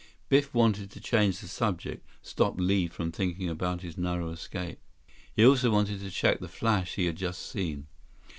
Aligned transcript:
'"Biff 0.29 0.51
wanted 0.51 0.89
to 0.89 0.99
change 0.99 1.37
the 1.37 1.47
subject, 1.47 2.03
stop 2.23 2.55
Li 2.57 2.87
from 2.87 3.11
thinking 3.11 3.47
about 3.49 3.81
his 3.81 3.99
narrow 3.99 4.31
escape. 4.31 4.79
He 5.31 5.45
also 5.45 5.69
wanted 5.69 5.99
to 5.99 6.09
check 6.09 6.39
the 6.39 6.47
flash 6.47 6.95
he 6.95 7.05
had 7.05 7.17
just 7.17 7.47
seen. 7.51 7.85